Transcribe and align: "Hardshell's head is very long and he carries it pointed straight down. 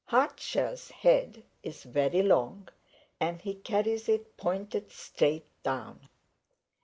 "Hardshell's 0.07 0.89
head 0.89 1.43
is 1.61 1.83
very 1.83 2.23
long 2.23 2.69
and 3.19 3.39
he 3.39 3.53
carries 3.53 4.09
it 4.09 4.35
pointed 4.35 4.91
straight 4.91 5.45
down. 5.61 6.09